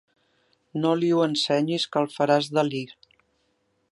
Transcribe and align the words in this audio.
No 0.85 0.93
li 1.01 1.11
ho 1.17 1.21
ensenyis, 1.25 1.85
que 1.95 2.03
el 2.03 2.09
faràs 2.15 2.51
delir. 2.61 2.85